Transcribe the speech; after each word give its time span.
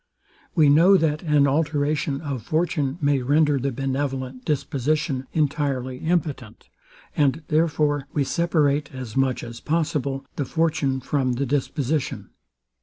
We 0.55 0.67
know, 0.67 0.97
that 0.97 1.21
an 1.21 1.45
alteration 1.47 2.21
of 2.21 2.41
fortune 2.41 2.97
may 3.03 3.21
render 3.21 3.59
the 3.59 3.71
benevolent 3.71 4.43
disposition 4.45 5.27
entirely 5.31 5.97
impotent; 5.99 6.69
and 7.15 7.43
therefore 7.49 8.07
we 8.11 8.23
separate, 8.23 8.91
as 8.95 9.15
much 9.15 9.43
as 9.43 9.59
possible, 9.59 10.25
the 10.37 10.45
fortune 10.45 11.01
from 11.01 11.33
the 11.33 11.45
disposition. 11.45 12.31